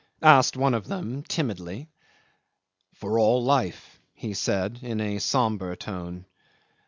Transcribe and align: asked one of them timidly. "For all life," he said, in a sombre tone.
asked 0.23 0.57
one 0.57 0.73
of 0.73 0.87
them 0.87 1.21
timidly. 1.21 1.87
"For 2.95 3.19
all 3.19 3.43
life," 3.43 3.99
he 4.15 4.33
said, 4.33 4.79
in 4.81 4.99
a 4.99 5.19
sombre 5.19 5.75
tone. 5.77 6.25